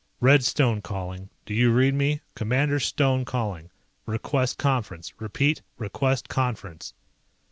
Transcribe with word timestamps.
"Red 0.19 0.43
Stone 0.43 0.81
calling. 0.81 1.29
Do 1.45 1.53
you 1.53 1.71
read 1.71 1.93
me? 1.93 2.21
Commander 2.33 2.79
Stone 2.79 3.23
calling. 3.25 3.69
Request 4.07 4.57
conference. 4.57 5.13
Repeat, 5.21 5.61
request 5.77 6.27
conference." 6.27 6.95